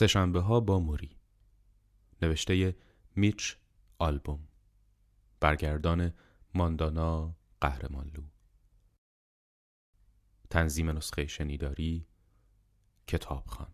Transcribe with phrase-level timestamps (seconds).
[0.00, 1.16] سشنبه ها با موری.
[2.22, 2.76] نوشته
[3.16, 3.56] میچ
[3.98, 4.48] آلبوم.
[5.40, 6.14] برگردان
[6.54, 8.22] ماندانا قهرمانلو.
[10.50, 12.06] تنظیم نسخه شنیداری
[13.06, 13.72] کتابخان.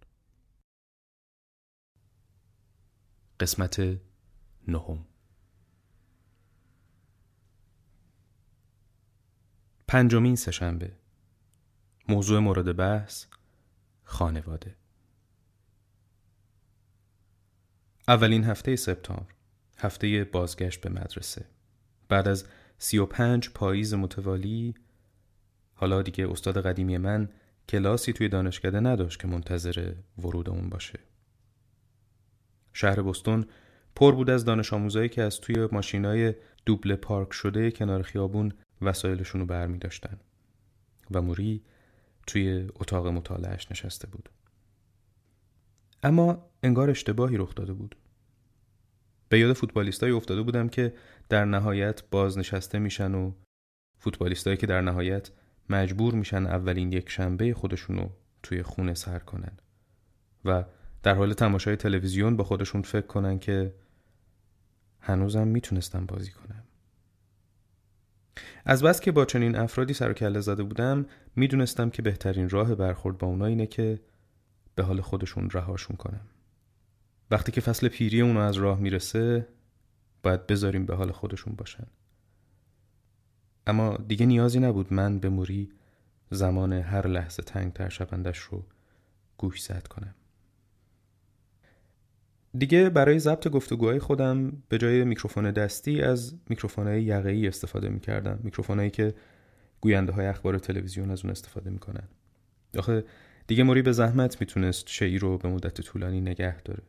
[3.41, 3.81] قسمت
[4.69, 5.07] نهم.
[9.89, 10.97] پنجمین سهشنبه.
[12.09, 13.27] موضوع مورد بحث
[14.05, 14.86] خانواده.
[18.09, 19.33] اولین هفته سپتامبر
[19.79, 21.45] هفته بازگشت به مدرسه.
[22.09, 22.45] بعد از
[22.79, 24.75] سی و پنج پاییز متوالی
[25.75, 27.29] حالا دیگه استاد قدیمی من
[27.69, 30.99] کلاسی توی دانشکده نداشت که منتظر ورود اون باشه.
[32.73, 33.47] شهر بستون
[33.95, 36.35] پر بود از دانش آموزایی که از توی ماشینای
[36.67, 40.21] دوبله پارک شده کنار خیابون وسایلشون رو برمی داشتن
[41.11, 41.63] و موری
[42.27, 44.29] توی اتاق مطالعهش نشسته بود.
[46.03, 47.97] اما انگار اشتباهی رخ داده بود.
[49.29, 50.95] به یاد فوتبالیستایی افتاده بودم که
[51.29, 53.33] در نهایت بازنشسته میشن و
[53.99, 55.31] فوتبالیستایی که در نهایت
[55.71, 58.09] مجبور میشن اولین یک شنبه خودشونو
[58.43, 59.53] توی خونه سر کنن
[60.45, 60.65] و
[61.03, 63.75] در حال تماشای تلویزیون با خودشون فکر کنن که
[65.01, 66.63] هنوزم می‌تونستم بازی کنم.
[68.65, 72.75] از بس که با چنین افرادی سر و کله زده بودم می‌دونستم که بهترین راه
[72.75, 74.01] برخورد با اونا اینه که
[74.77, 76.27] به حال خودشون رهاشون کنم
[77.31, 79.49] وقتی که فصل پیری اونو از راه می‌رسه
[80.23, 81.87] باید بذاریم به حال خودشون باشن.
[83.67, 85.73] اما دیگه نیازی نبود من به موری
[86.31, 88.65] زمان هر لحظه تنگ تر شوندش رو
[89.39, 90.15] گوش زد کنم.
[92.59, 98.39] دیگه برای ضبط گفتگوهای خودم به جای میکروفون دستی از میکروفونهای یقه‌ای استفاده می‌کردم.
[98.43, 99.15] میکروفونهایی که
[99.81, 102.09] گوینده های اخبار تلویزیون از اون استفاده می‌کنن.
[102.79, 103.05] آخه
[103.47, 106.83] دیگه موری به زحمت می‌تونست شعی رو به مدت طولانی نگه داره.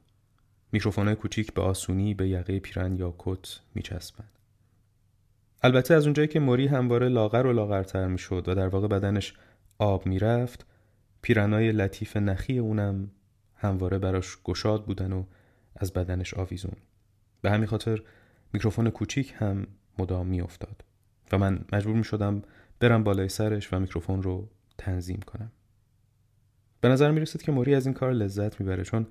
[0.72, 4.40] میکروفونهای کوچیک به آسونی به یقه پیرن یا کت میچسبند.
[5.63, 9.34] البته از اونجایی که موری همواره لاغر و لاغرتر می‌شد و در واقع بدنش
[9.78, 10.66] آب می‌رفت
[11.22, 13.12] پیرنای لطیف نخی اونم
[13.56, 15.24] همواره براش گشاد بودن و
[15.75, 16.75] از بدنش آویزون.
[17.41, 18.01] به همین خاطر
[18.53, 19.68] میکروفون کوچیک هم
[20.00, 20.84] مدام میافتاد
[21.31, 22.41] و من مجبور می شدم
[22.79, 25.51] برم بالای سرش و میکروفون رو تنظیم کنم.
[26.87, 29.07] به نظر می رسید که موری از این کار لذت می‌بره چون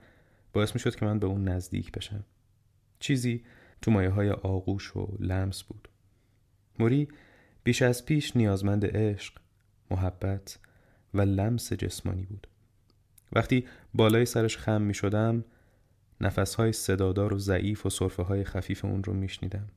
[0.52, 2.24] باعث می شد که من به اون نزدیک بشم.
[2.98, 3.44] چیزی
[3.82, 5.88] تو مایه های آغوش و لمس بود.
[6.78, 7.08] موری
[7.64, 9.34] بیش از پیش نیازمند عشق
[9.90, 10.58] محبت
[11.14, 12.46] و لمس جسمانی بود.
[13.32, 15.44] وقتی بالای سرش خم می شدم
[16.20, 19.68] نفس های صدادار و ضعیف و صرفه های خفیف اون رو می شنیدم.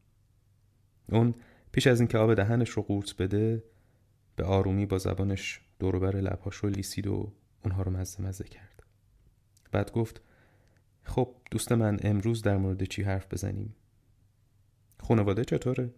[1.11, 1.35] اون
[1.71, 3.63] پیش از اینکه آب دهنش رو قورت بده
[4.35, 7.33] به آرومی با زبانش دوروبر لبهاش رو لیسید و
[7.63, 8.83] اونها رو مزه مزه کرد.
[9.71, 10.21] بعد گفت
[11.03, 13.75] خب دوست من امروز در مورد چی حرف بزنیم؟
[14.99, 15.89] خانواده چطوره؟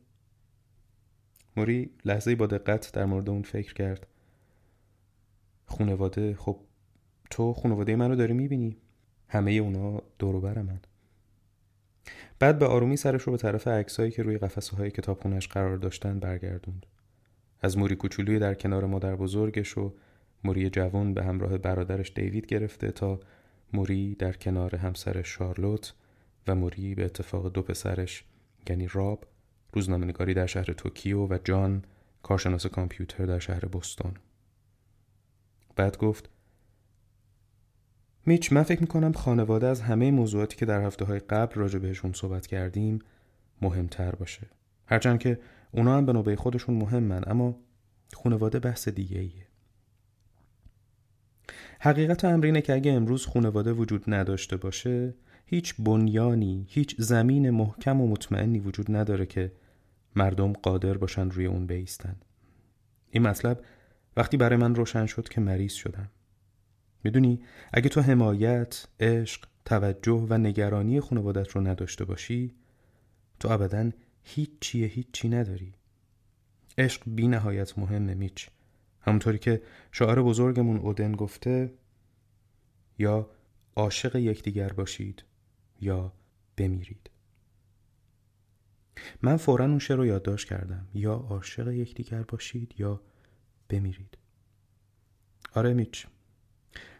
[1.58, 4.08] موری لحظه با دقت در مورد اون فکر کرد.
[5.66, 6.60] خانواده خب
[7.30, 8.78] تو خانواده منو داری می‌بینی.
[9.28, 10.80] همه اونا دوروبر من.
[12.40, 16.86] بعد به آرومی سرش رو به طرف عکسایی که روی قفسه های قرار داشتن برگردوند.
[17.62, 19.94] از موری کوچولوی در کنار مادر بزرگش و
[20.44, 23.20] موری جوان به همراه برادرش دیوید گرفته تا
[23.74, 25.94] موری در کنار همسر شارلوت
[26.48, 28.24] و موری به اتفاق دو پسرش
[28.70, 29.26] یعنی راب
[29.74, 31.84] روزنامه‌نگاری در شهر توکیو و جان
[32.24, 34.14] کارشناس کامپیوتر در شهر بوستون
[35.76, 36.30] بعد گفت
[38.26, 42.14] میچ من فکر می‌کنم خانواده از همه موضوعاتی که در هفته های قبل راجع بهشون
[42.14, 43.00] صحبت کردیم
[43.62, 44.48] مهمتر باشه.
[44.86, 45.40] هرچند که
[45.72, 47.60] اونا هم به نوبه خودشون مهمن اما
[48.14, 49.48] خانواده بحث دیگه ایه
[51.84, 55.14] حقیقت امر اینه که اگه امروز خانواده وجود نداشته باشه
[55.46, 59.52] هیچ بنیانی هیچ زمین محکم و مطمئنی وجود نداره که
[60.16, 62.16] مردم قادر باشن روی اون بیستن.
[63.12, 63.62] این مطلب
[64.18, 66.10] وقتی برای من روشن شد که مریض شدم.
[67.04, 67.42] می‌دونی
[67.74, 72.56] اگه تو حمایت، عشق، توجه و نگرانی خانوادت رو نداشته باشی
[73.40, 73.92] تو ابدا
[74.24, 75.74] هیچ چیه هیچ چی نداری.
[76.78, 78.50] عشق بی نهایت مهمه میچ.
[79.02, 79.62] همونطوری که
[79.92, 81.74] شاعر بزرگمون اودن گفته
[83.00, 83.30] یا
[83.76, 85.24] عاشق یکدیگر باشید
[85.82, 86.14] یا
[86.58, 87.10] بمیرید.
[89.22, 90.88] من فورا اون شعر رو یادداشت کردم.
[90.94, 93.02] یا عاشق یکدیگر باشید یا
[93.70, 94.18] بمیرید.
[95.56, 96.08] آره میچ.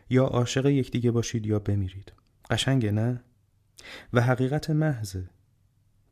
[0.10, 2.14] یا عاشق یکدیگه باشید یا بمیرید.
[2.50, 3.24] قشنگه نه؟
[4.14, 5.30] و حقیقت محضه.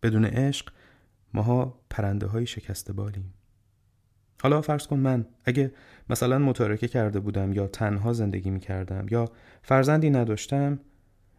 [0.04, 0.74] بدون عشق
[1.34, 3.34] ماها پرنده های شکسته بالیم.
[4.42, 5.72] حالا فرض کن من اگه
[6.10, 9.32] مثلا متارکه کرده بودم یا تنها زندگی می کردم یا
[9.62, 10.80] فرزندی نداشتم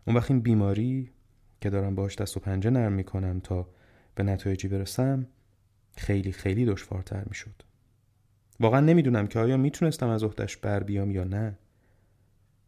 [0.05, 1.11] اون وقت این بیماری
[1.61, 3.69] که دارم باش دست و پنجه نرم می کنم تا
[4.14, 5.26] به نتایجی برسم
[5.97, 7.62] خیلی خیلی دشوارتر می شد
[8.61, 11.58] واقعا نمی‌دونم که آیا می‌تونستم از عهدش بر بیام یا نه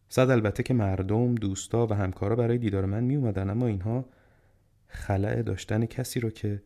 [0.08, 4.04] صد البته که مردم دوستا و همکارا برای دیدار من می اما اینها
[4.88, 6.62] خلع داشتن کسی رو که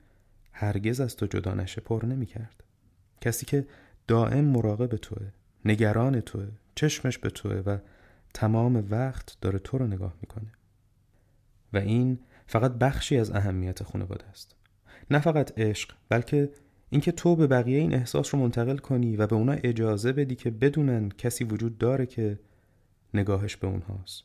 [0.52, 2.64] هرگز از تو جدا نشه پر نمی کرد.
[3.26, 3.66] کسی که
[4.06, 5.26] دائم مراقب توه
[5.64, 7.78] نگران توه چشمش به توه و
[8.34, 10.52] تمام وقت داره تو رو نگاه می‌کنه.
[11.72, 14.56] و این فقط بخشی از اهمیت خانواده است.
[15.10, 16.50] نه فقط عشق بلکه
[16.90, 20.50] اینکه تو به بقیه این احساس رو منتقل کنی و به اونا اجازه بدی که
[20.50, 22.38] بدونن کسی وجود داره که
[23.14, 24.24] نگاهش به اونهاست.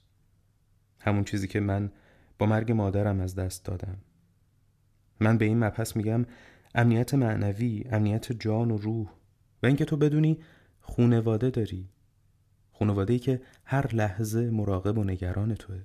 [0.99, 1.91] همون چیزی که من
[2.39, 3.97] با مرگ مادرم از دست دادم.
[5.19, 6.25] من به این مبحث میگم
[6.75, 9.09] امنیت معنوی امنیت جان و روح
[9.63, 10.39] و اینکه تو بدونی
[10.81, 11.89] خونواده داری.
[12.71, 15.83] خونواده ای که هر لحظه مراقب و نگران توه.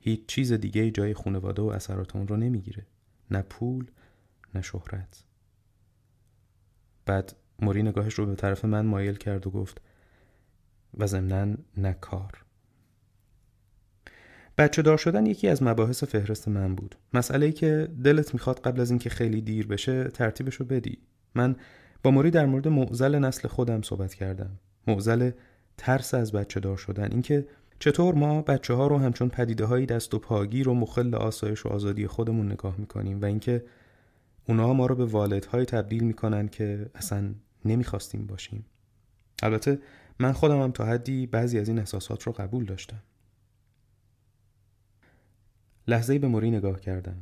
[0.00, 2.86] هیچ چیز دیگه جای خونواده و اثرات اون رو نمی‌گیره.
[3.30, 3.90] نه پول
[4.54, 5.24] نه شهرت.
[7.06, 9.80] بعد موری نگاهش رو به طرف من مایل کرد و گفت
[10.94, 12.44] و ضمنا نه کار.
[14.58, 16.94] بچه دار شدن یکی از مباحث فهرست من بود.
[17.14, 20.98] مسئله ای که دلت می‌خواد قبل از اینکه خیلی دیر بشه ترتیبشو بدی.
[21.34, 21.56] من
[22.02, 24.50] با موری در مورد معزل نسل خودم صحبت کردم.
[24.86, 25.30] معزل
[25.76, 27.08] ترس از بچه دار شدن.
[27.12, 27.46] اینکه
[27.78, 31.68] چطور ما بچه ها رو همچون پدیده های دست و پاگیر و مخل آسایش و
[31.68, 33.64] آزادی خودمون نگاه می‌کنیم و اینکه
[34.48, 37.34] اونا ما رو به والدهای تبدیل می‌کنن که اصلا
[37.64, 38.64] نمی‌خواستیم باشیم.
[39.42, 39.78] البته
[40.18, 43.02] من خودم هم تا حدی بعضی از این احساسات رو قبول داشتم.
[45.88, 47.16] لحظه به موری نگاه کردم.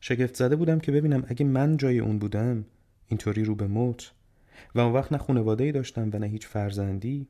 [0.00, 2.64] شگفت زده بودم که ببینم اگه من جای اون بودم
[3.08, 4.12] اینطوری رو به موت.
[4.74, 7.28] و اون وقت نه خانواده ای داشتم و نه هیچ فرزندی.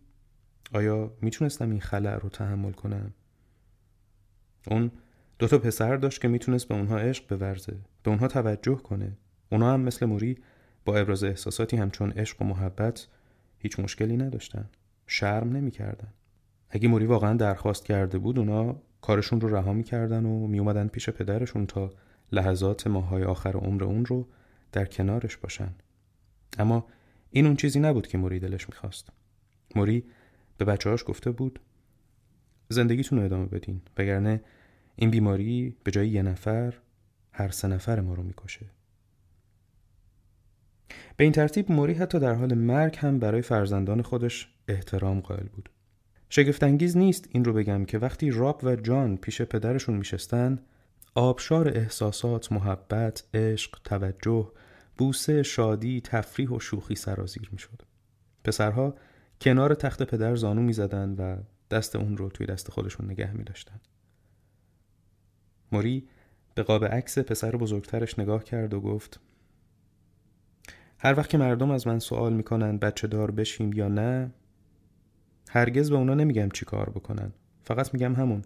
[0.72, 3.12] آیا می‌تونستم این خلع رو تحمل کنم؟
[4.66, 4.90] اون
[5.38, 9.12] دو تا پسر داشت که می‌تونست به اونها عشق بورزه به اونها توجه کنه.
[9.52, 10.38] اونها هم مثل موری
[10.84, 13.06] با ابراز احساساتی همچون عشق و محبت
[13.58, 14.68] هیچ مشکلی نداشتن.
[15.06, 16.08] شرم نمی‌کردن.
[16.70, 21.66] اگه موری واقعا درخواست کرده بود اونا کارشون رو رها می‌کردن و میومدن پیش پدرشون
[21.66, 21.92] تا
[22.32, 24.28] لحظات ماهای آخر عمر اون رو
[24.72, 25.74] در کنارش باشن.
[26.58, 26.86] اما
[27.30, 29.08] این اون چیزی نبود که موری دلش می‌خواست.
[29.74, 30.04] موری
[30.58, 31.60] به بچه هاش گفته بود
[32.68, 34.40] زندگیتون رو ادامه بدین وگرنه
[34.96, 36.74] این بیماری به جای یه نفر
[37.32, 38.66] هر سه نفر ما رو می‌کشه.
[41.16, 45.70] به این ترتیب موری حتی در حال مرگ هم برای فرزندان خودش احترام قائل بود.
[46.30, 50.58] شگفتانگیز نیست این رو بگم که وقتی راب و جان پیش پدرشون میشستن
[51.14, 54.52] آبشار احساسات، محبت، عشق، توجه،
[54.98, 57.82] بوسه، شادی، تفریح و شوخی سرازیر می‌شد.
[58.44, 58.94] پسرها
[59.40, 61.36] کنار تخت پدر زانو می‌زدند و
[61.70, 63.80] دست اون رو توی دست خودشون نگه می داشتن.
[65.72, 66.08] موری
[66.54, 69.20] به قاب عکس پسر بزرگترش نگاه کرد و گفت
[70.98, 74.30] هر وقت که مردم از من سوال می‌کنن بچه دار بشیم یا نه
[75.56, 77.32] هرگز به اونا نمیگم چی کار بکنن.
[77.62, 78.42] فقط میگم همون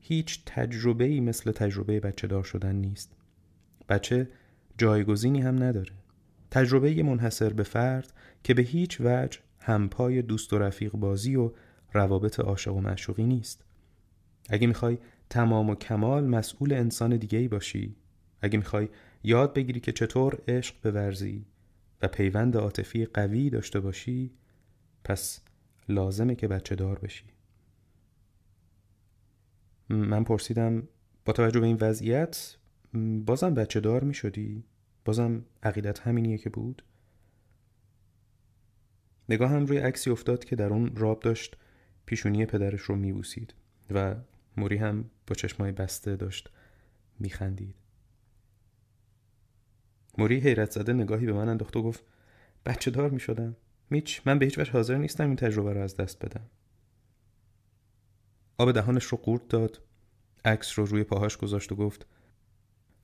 [0.00, 3.16] هیچ تجربه ای مثل تجربه بچه دار شدن نیست.
[3.88, 4.28] بچه
[4.78, 5.92] جایگزینی هم نداره.
[6.50, 8.12] تجربه منحصر به فرد
[8.44, 11.50] که به هیچ وجه همپای دوست و رفیق بازی و
[11.92, 13.64] روابط عاشق و معشوقی نیست.
[14.48, 14.98] اگه می‌خوای
[15.30, 17.96] تمام و کمال مسئول انسان دیگه ای باشی
[18.42, 18.88] اگه می‌خوای
[19.22, 21.46] یاد بگیری که چطور عشق بورزی
[22.02, 24.30] و پیوند عاطفی قوی داشته باشی
[25.04, 25.40] پس
[25.88, 27.24] لازمه که بچه دار بشی
[29.88, 30.88] من پرسیدم
[31.24, 32.56] با توجه به این وضعیت
[33.26, 34.64] بازم بچه دار می شدی؟
[35.04, 36.84] بازم عقیدت همینیه که بود؟
[39.28, 41.56] نگاه هم روی عکسی افتاد که در اون راب داشت
[42.06, 43.54] پیشونی پدرش رو میبوسید
[43.90, 44.14] و
[44.56, 46.50] موری هم با چشمای بسته داشت
[47.18, 47.74] میخندید
[50.18, 52.04] موری حیرت زده نگاهی به من انداخت و گفت
[52.66, 53.56] بچه دار می شدم
[53.90, 56.46] میچ من به هیچ وجه حاضر نیستم این تجربه رو از دست بدم.
[58.58, 59.82] آب دهانش رو قورت داد
[60.44, 62.06] عکس رو روی پاهاش گذاشت و گفت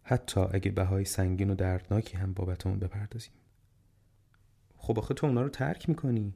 [0.03, 3.33] حتی اگه بهای سنگین و دردناکی هم بابت اون بپردازیم.
[4.76, 6.35] خب آخه تو اونا رو ترک می‌کنی.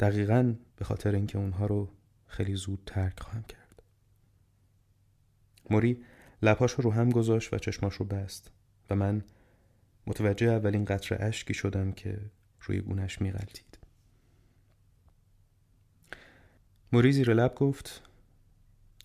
[0.00, 1.88] دقیقا به خاطر اینکه اونها رو
[2.26, 3.82] خیلی زود ترک خواهم کرد.
[5.70, 6.04] موری
[6.42, 8.50] لپاش رو هم گذاشت و چشماش رو بست
[8.90, 9.24] و من
[10.06, 12.18] متوجه اولین قطر اشکی شدم که
[12.60, 13.78] روی گونش میغلطید
[16.92, 18.02] موری زیر لب گفت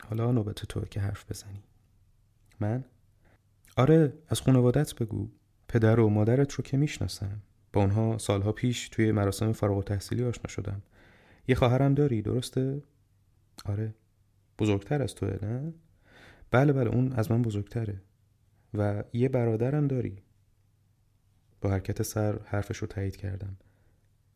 [0.09, 1.63] حالا نوبت تو که حرف بزنی.
[2.59, 2.85] من؟
[3.77, 5.29] آره از خانوادت بگو.
[5.67, 7.41] پدر و مادرت رو که می‌شناسم.
[7.73, 10.81] با اونها سالها پیش توی مراسم فارغ و تحصیلی آشنا شدم.
[11.47, 12.83] یه خواهرم داری درسته؟
[13.65, 13.95] آره.
[14.59, 15.73] بزرگتر از توه نه؟
[16.51, 18.01] بله بله اون از من بزرگتره.
[18.73, 20.22] و یه برادرم داری.
[21.63, 23.57] با حرکت سر حرفش رو تایید کردم.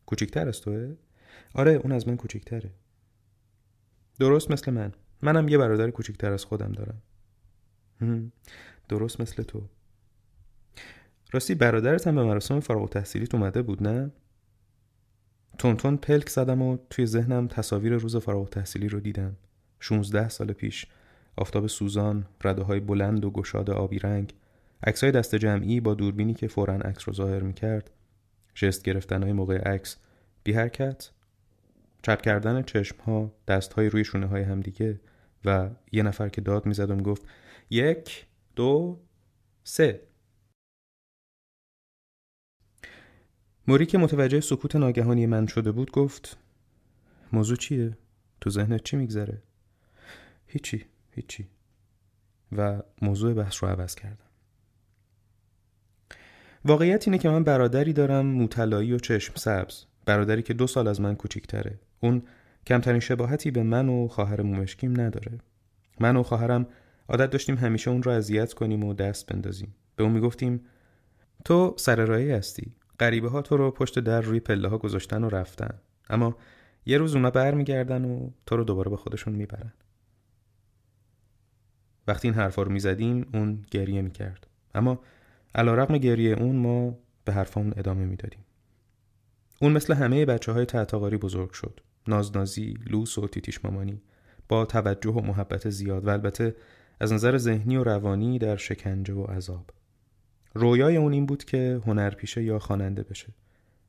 [0.06, 0.96] کوچیکتر از توه؟
[1.54, 2.70] آره اون از من کوچیکتره.
[4.18, 4.92] درست مثل من.
[5.22, 7.02] منم یه برادر کوچیکتر از خودم دارم.
[8.88, 9.68] درست مثل تو.
[11.32, 14.10] راستی برادرت هم به مراسم فارغ تحصیلیت اومده بود نه؟
[15.58, 19.36] تونتون پلک زدم و توی ذهنم تصاویر روز فارغ تحصیلی رو دیدم.
[19.80, 20.86] 16 سال پیش.
[21.36, 24.34] آفتاب سوزان رده های بلند و گشاد آبی رنگ.
[24.86, 27.90] عکسای دست جمعی با دوربینی که فورا عکس رو ظاهر می‌کرد
[28.54, 29.96] جست گرفتن های موقع عکس
[30.44, 31.10] بی حرکت
[32.02, 35.00] چپ کردن چشم ها دست های روی شونه های همدیگه
[35.44, 37.26] و یه نفر که داد می‌زد و می‌گفت
[37.70, 39.00] یک دو
[39.64, 40.08] سه
[43.68, 46.36] موری که متوجه سکوت ناگهانی من شده بود گفت
[47.32, 47.96] موضوع چیه؟
[48.40, 49.42] تو ذهنت چی میگذره؟
[50.46, 51.48] هیچی هیچی
[52.52, 54.27] و موضوع بحث رو عوض کردم
[56.68, 59.84] واقعیت اینه که من برادری دارم موطلایی و چشم سبز.
[60.06, 61.78] برادری که دو سال از من کوچیکتره.
[62.00, 62.22] اون
[62.66, 65.38] کمترین شباهتی به من و خواهر مومشکیم نداره.
[66.00, 66.66] من و خواهرم
[67.08, 69.74] عادت داشتیم همیشه اون رو اذیت کنیم و دست بندازیم.
[69.96, 70.60] به اون می‌گفتیم
[71.44, 72.72] تو سر هستی.
[73.00, 75.74] غریبه ها تو رو پشت در روی پله ها گذاشتن و رفتن.
[76.10, 76.36] اما
[76.86, 79.72] یه روز اونا برمیگردن و تو رو دوباره به خودشون می‌برن.
[82.06, 84.46] وقتی این حرفا رو می‌زدیم اون گریه می‌کرد.
[84.74, 85.00] اما
[85.54, 88.44] علا رقم گریه اون ما به حرفامون ادامه می‌دادیم.
[89.60, 91.80] اون مثل همه بچه های تحتاقاری بزرگ شد.
[92.08, 94.02] نازنازی، لوس و تیتیش مامانی.
[94.48, 96.56] با توجه و محبت زیاد و البته
[97.00, 99.70] از نظر ذهنی و روانی در شکنجه و عذاب.
[100.54, 103.28] رویای اون این بود که هنرپیشه یا خواننده بشه.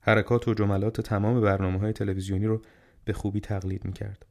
[0.01, 2.61] حرکات و جملات تمام برنامه های تلویزیونی رو
[3.05, 4.25] به خوبی تقلید می‌کرد.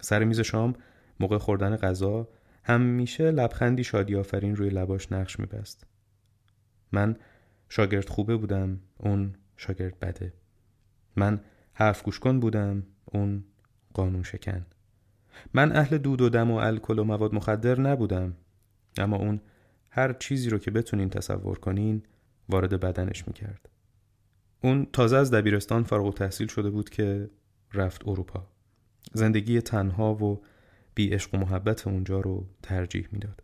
[0.00, 0.74] سر میز شام
[1.20, 2.28] موقع خوردن غذا
[2.64, 5.86] همیشه لبخندی شادی آفرین روی لباش نقش میبست.
[6.94, 7.16] من
[7.68, 10.32] شاگرد خوبه بودم اون شاگرد بده.
[11.16, 11.40] من
[11.74, 13.44] حرف گوش کن بودم اون
[13.94, 14.66] قانون شکن.
[15.54, 18.36] من اهل دود و دم و الکل و مواد مخدر نبودم
[18.96, 19.40] اما اون
[19.90, 22.02] هر چیزی رو که بتونین تصور کنین
[22.48, 23.68] وارد بدنش می‌کرد.
[24.62, 27.30] اون تازه از دبیرستان فارغ تحصیل شده بود که
[27.72, 28.46] رفت اروپا.
[29.12, 30.42] زندگی تنها و
[30.94, 33.42] بی عشق و محبت اونجا رو ترجیح می‌داد.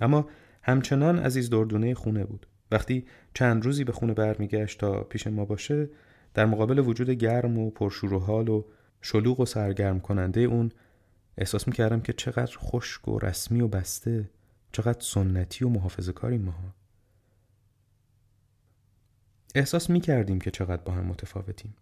[0.00, 0.28] اما
[0.62, 2.46] همچنان عزیز دردونه خونه بود.
[2.72, 5.88] وقتی چند روزی به خونه برمیگشت تا پیش ما باشه
[6.34, 8.64] در مقابل وجود گرم و پرشور و حال و
[9.00, 10.72] شلوغ و سرگرم کننده اون
[11.38, 14.30] احساس می‌کردم که چقدر خشک و رسمی و بسته
[14.72, 16.74] چقدر سنتی و محافظه کاری ماها.
[19.54, 21.74] احساس می‌کردیم که چقدر با هم متفاوتیم.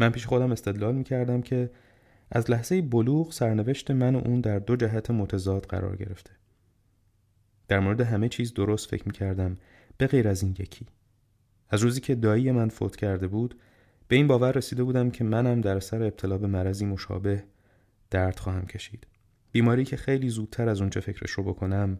[0.00, 1.70] من پیش خودم استدلال می‌کردم که
[2.30, 6.30] از لحظه بلوغ سرنوشت من و اون در دو جهت متضاد قرار گرفته.
[7.68, 9.56] در مورد همه چیز درست فکر می‌کردم
[9.98, 10.86] به غیر از این یکی.
[11.70, 13.58] از روزی که دایی من فوت کرده بود
[14.08, 17.44] به این باور رسیده بودم که منم در سر ابتلا به مرضی مشابه
[18.10, 19.06] درد خواهم کشید.
[19.52, 21.98] بیماری که خیلی زودتر از اونچه فکرش رو بکنم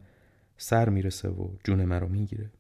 [0.57, 2.51] سر می‌رسه و جون مرا می‌گیره.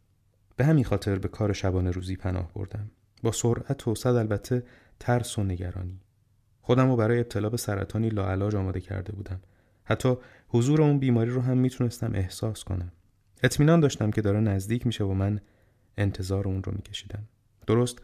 [0.57, 2.91] به همین خاطر به کار شبانه روزی پناه بردم.
[3.23, 4.63] با سرعت و صد البته
[5.01, 6.01] ترس و نگرانی.
[6.61, 9.41] خودم رو برای ابتلا به سرطانی لاعلاج آماده کرده بودم.
[9.85, 10.17] حتی
[10.49, 12.93] حضور اون بیماری رو هم می‌تونستم احساس کنم.
[13.43, 15.41] اطمینان داشتم که داره نزدیک میشه و من
[15.97, 17.29] انتظار اون رو میکشیدم.
[17.67, 17.99] درست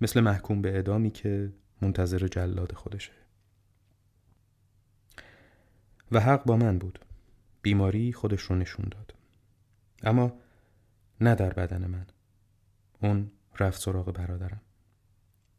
[0.00, 3.12] مثل محکوم به اعدامی که منتظر جلاد خودشه.
[6.12, 6.98] و حق با من بود.
[7.62, 9.14] بیماری خودش رو نشون داد.
[10.02, 10.32] اما
[11.20, 12.06] نه در بدن من.
[13.02, 14.60] اون رفت سراغ برادرم.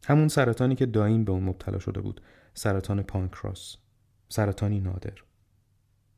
[0.04, 2.20] همون سرطانی که دایم به اون مبتلا شده بود.
[2.54, 3.76] سرطان پانکراس
[4.28, 5.22] سرطانی نادر.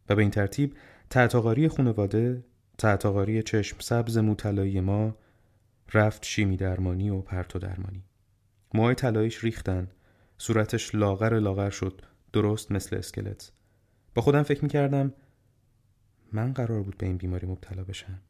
[0.09, 0.77] و به این ترتیب
[1.11, 2.45] تعتاقاری خانواده
[2.79, 5.17] تعتاقاری چشم سبز موطلایی ما
[5.95, 8.05] رفت شیمی درمانی و پرتو درمانی.
[8.75, 9.89] موهای طلاییش ریختن.
[10.39, 12.01] صورتش لاغر لاغر شد.
[12.33, 13.53] درست مثل اسکلت.
[14.15, 15.13] با خودم فکر می‌کردم
[16.33, 18.21] من قرار بود به این بیماری مبتلا بشم.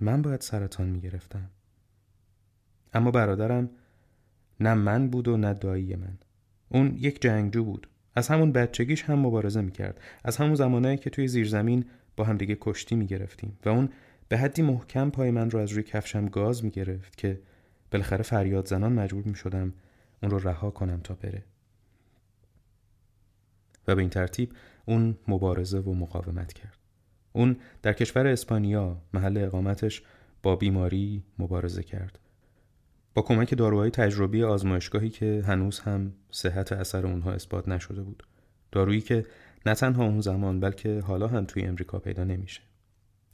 [0.00, 1.50] من باید سرطان می‌گرفتم.
[2.94, 3.70] اما برادرم
[4.60, 6.18] نه من بود و نه دایی من.
[6.68, 7.88] اون یک جنگجو بود.
[8.14, 10.00] از همون بچگیش هم مبارزه می‌کرد.
[10.24, 11.84] از همون زمانهایی که توی زیرزمین
[12.24, 13.88] همدیگه کشتی می‌گرفتیم و اون
[14.28, 17.40] به حدی محکم پای من رو از روی کفشم گاز می‌گرفت که
[17.90, 19.74] بالاخره فریاد زنان مجبور می‌شدم
[20.22, 21.44] اون رو رها کنم تا بره.
[23.88, 24.52] و به این ترتیب
[24.84, 26.78] اون مبارزه و مقاومت کرد.
[27.32, 30.02] اون در کشور اسپانیا محل اقامتش
[30.42, 32.18] با بیماری مبارزه کرد.
[33.14, 38.26] با کمک داروهای تجربی آزمایشگاهی که هنوز هم صحت اثر اونها اثبات نشده بود.
[38.72, 39.26] دارویی که
[39.66, 42.60] نه تنها اون زمان بلکه حالا هم توی امریکا پیدا نمیشه.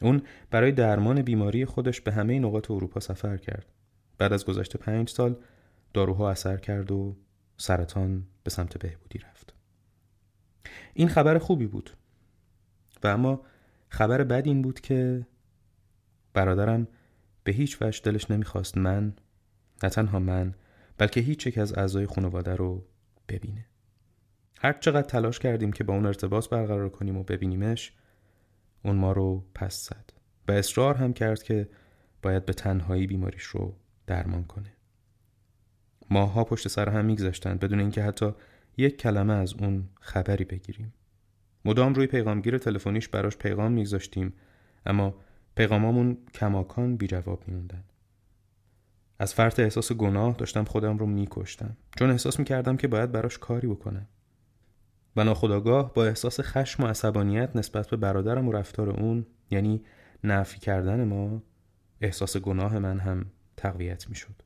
[0.02, 3.66] اون برای درمان بیماری خودش به همه نقاط اروپا سفر کرد.
[4.18, 5.36] بعد از گذشت پنج سال
[5.94, 7.16] داروها اثر کرد و
[7.56, 9.54] سرطان به سمت بهبودی رفت.
[10.94, 11.90] این خبر خوبی بود.
[13.02, 13.40] و اما
[13.88, 15.26] خبر بد این بود که
[16.34, 16.88] برادرم
[17.44, 19.14] به هیچ وجه دلش نمی‌خواست من
[19.82, 20.54] نه تنها من
[20.98, 22.84] بلکه هیچ یک از اعضای خانواده رو
[23.28, 23.66] ببینه.
[24.60, 27.92] هر چقدر تلاش کردیم که با اون ارتباط برقرار کنیم و ببینیمش
[28.84, 30.12] اون ما رو پس زد
[30.48, 31.68] و اصرار هم کرد که
[32.22, 34.72] باید به تنهایی بیماریش رو درمان کنه.
[36.10, 38.32] ماها پشت سر هم میگذاشتن بدون اینکه حتی
[38.76, 40.94] یک کلمه از اون خبری بگیریم.
[41.64, 44.32] مدام روی پیغامگیر تلفنیش براش پیغام میگذاشتیم
[44.86, 45.14] اما
[45.54, 47.84] پیغامامون کماکان بی جواب میموندن.
[49.18, 53.68] از فرط احساس گناه داشتم خودم رو میکشتم چون احساس می‌کردم که باید براش کاری
[53.68, 54.06] بکنم.
[55.16, 59.82] و ناخداگاه با احساس خشم و عصبانیت نسبت به برادرم و رفتار اون یعنی
[60.24, 61.42] نفی کردن ما
[62.00, 64.42] احساس گناه من هم تقویت می‌شد.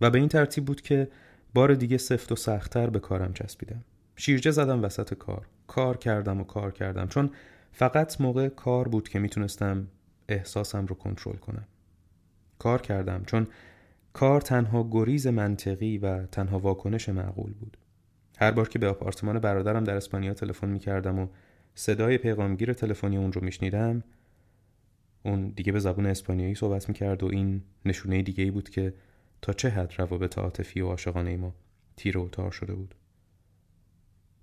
[0.00, 1.10] و به این ترتیب بود که
[1.54, 3.84] بار دیگه سفت و سختتر به کارم چسبیدم.
[4.16, 5.46] شیرجه زدم وسط کار.
[5.66, 7.08] کار کردم و کار کردم.
[7.08, 7.30] چون
[7.72, 9.86] فقط موقع کار بود که می‌تونستم
[10.28, 11.66] احساسم رو کنترل کنم.
[12.58, 13.24] کار کردم.
[13.26, 13.46] چون
[14.12, 17.76] کار تنها گریز منطقی و تنها واکنش معقول بود.
[18.40, 21.28] هر بار که به آپارتمان برادرم در اسپانیا تلفن می‌کردم و
[21.74, 24.02] صدای پیغامگیر تلفنی اون رو میشنیدم
[25.22, 28.94] اون دیگه به زبون اسپانیایی صحبت می‌کرد و این نشونه دیگه ای بود که
[29.42, 31.54] تا چه حد روابط عاطفی و عاشقانه ما
[31.96, 32.94] تیر و تار شده بود.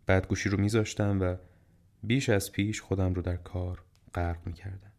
[0.06, 1.36] بعد گوشی رو میذاشتم و
[2.04, 3.82] بیش از پیش خودم رو در کار
[4.14, 4.92] غرق می‌کردم.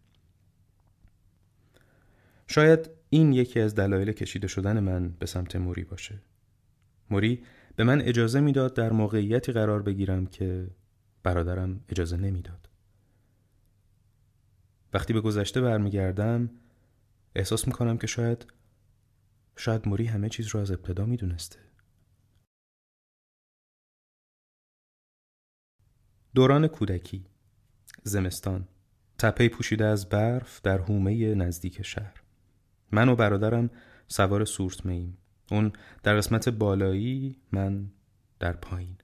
[2.47, 6.19] شاید این یکی از دلایل کشیده شدن من به سمت موری باشه.
[7.11, 7.43] موری
[7.79, 10.71] به من اجازه می‌داد در موقعیتی قرار بگیرم که
[11.23, 12.69] برادرم اجازه نمی‌داد.
[14.93, 16.51] وقتی به گذشته برمیگردم
[17.35, 18.47] احساس می‌کنم که شاید
[19.57, 21.59] شاید موری همه چیز رو از ابتدا می‌دونسته.
[26.35, 27.27] دوران کودکی
[28.03, 28.69] زمستان
[29.19, 32.23] تپه پوشیده از برف در حومه نزدیک شهر.
[32.93, 33.71] من و برادرم
[34.09, 35.19] سوار سورت میم
[35.51, 37.91] اون در قسمت بالایی من
[38.41, 38.97] در پایین.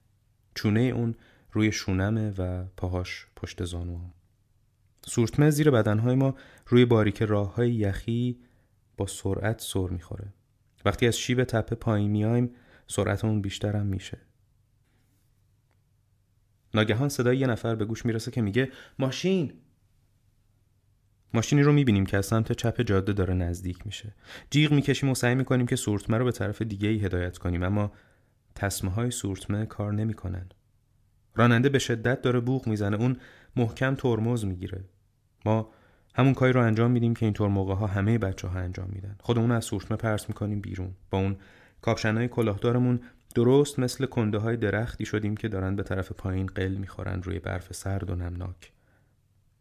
[0.54, 1.14] چونه اون
[1.52, 4.14] روی شونمه و پاهاش پشت زانوام.
[5.06, 6.34] سورتمه زیر بدنهای ما
[6.66, 8.40] روی باریک راه های یخی
[8.96, 10.32] با سرعت سر می‌خوره.
[10.84, 12.50] وقتی از شیب تپه پایین میایم
[12.86, 14.18] سرعتمون بیشترم میشه.
[16.74, 19.52] ناگهان صدای یه نفر به گوش می‌رسه که میگه ماشین!
[21.34, 24.14] ماشینی رو می‌بینیم که از سمت چپ جاده داره نزدیک میشه.
[24.50, 27.92] جیغ می‌کشیم و سعی می‌کنیم که سورتمه رو به طرف دیگه ای هدایت کنیم اما
[28.54, 30.46] تصمه های سورتمه کار نمی‌کنن.
[31.34, 33.16] راننده به شدت داره بوغ می‌زنه اون
[33.56, 34.84] محکم ترمز می‌گیره.
[35.46, 35.70] ما
[36.14, 39.16] همون کاری رو انجام میدیم که اینطور موقع ها همه بچه ها انجام میدن.
[39.20, 40.90] خودمون از سورتمه پرس می‌کنیم بیرون.
[41.10, 41.36] با اون
[41.80, 43.00] کاپشنهای کلاهدارمون
[43.34, 47.72] درست مثل کنده های درختی شدیم که دارن به طرف پایین قل می‌خورن روی برف
[47.72, 48.72] سرد و نمناک.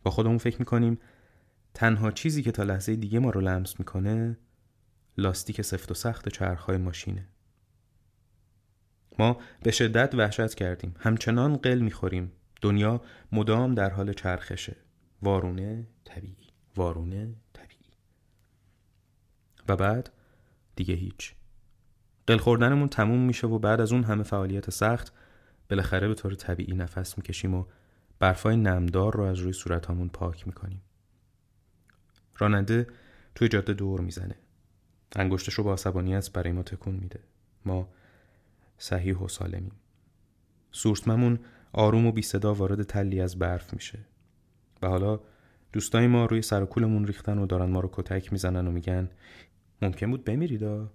[0.04, 1.00] با خودمون فکر می‌کنیم
[1.74, 4.38] تنها چیزی که تا لحظه دیگه ما رو لمس می‌کنه
[5.18, 7.28] لاستیک سفت و سخت چرخهای ماشینه.
[9.20, 10.96] ما به شدت وحشت کردیم.
[11.00, 12.32] همچنان قل می‌خوریم.
[12.62, 14.76] دنیا مدام در حال چرخشه.
[15.22, 16.48] وارونه طبیعی.
[16.76, 17.92] وارونه طبیعی.
[19.68, 20.12] و بعد؟
[20.76, 21.36] دیگه هیچ.
[22.28, 25.14] قل خوردنمون تموم میشه و بعد از اون همه فعالیت سخت
[25.70, 27.66] بالاخره به طور طبیعی نفس می‌کشیم و
[28.20, 30.82] برفای نمدار رو از روی صورتامون پاک می‌کنیم.
[32.38, 32.88] راننده
[33.36, 34.36] توی جاده دور می‌زنه.
[35.16, 37.20] انگشتش رو با عصبانیت برای ما تکون میده.
[37.66, 37.90] ما
[38.78, 39.72] صحیح و سالمیم.
[40.72, 41.40] سورسممون
[41.74, 44.00] آروم و بی صدا وارد تلی از برف میشه.
[44.82, 45.20] و حالا
[45.74, 49.10] دوستای ما روی سر کولمون ریختن و دارن ما رو کتک می‌زنن و میگن
[49.82, 50.92] ممکن بود بمیریدا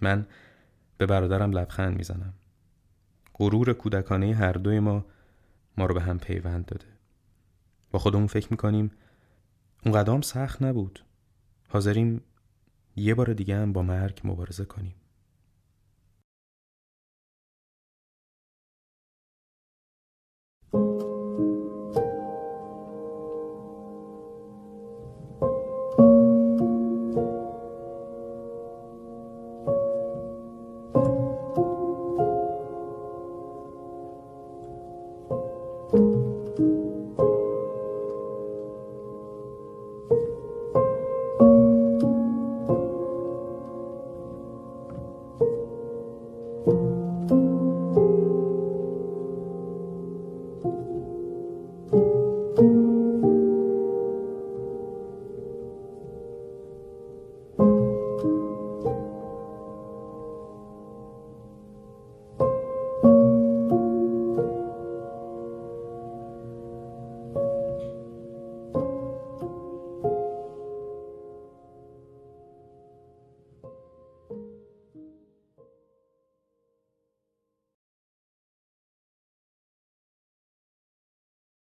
[0.00, 0.26] من
[0.98, 2.34] به برادرم لبخند می‌زنم.
[3.34, 5.06] غرور کودکانه هر دوی ما
[5.76, 6.95] ما رو به هم پیوند داده.
[7.98, 8.90] خودمون فکر می‌کنیم.
[9.84, 11.04] اون قدام سخت نبود.
[11.68, 12.20] حاضریم
[12.96, 14.94] یه بار دیگه هم با مرگ مبارزه کنیم.